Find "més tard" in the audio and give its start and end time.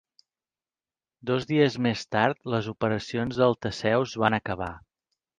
1.87-2.39